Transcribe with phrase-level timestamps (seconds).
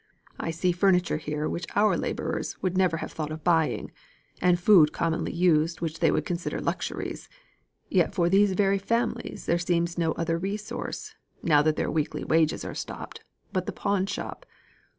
[0.39, 3.91] I see furniture here which our labourers would never have thought of buying,
[4.41, 7.29] and food commonly used which they would consider luxuries;
[7.87, 12.65] yet for these very families there seems no other resource now that their weekly wages
[12.65, 13.21] are stopped,
[13.53, 14.43] but the pawn shop.